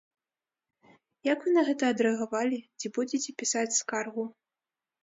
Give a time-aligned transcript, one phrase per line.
[1.31, 4.23] Як вы на гэта адрэагавалі, ці будзеце пісаць скаргу?